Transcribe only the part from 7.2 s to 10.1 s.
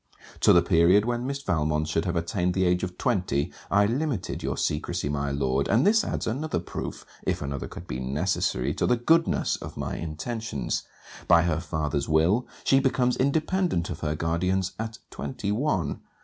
if another could be necessary, to the goodness of my